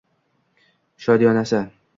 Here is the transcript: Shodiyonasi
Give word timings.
Shodiyonasi 1.05 1.65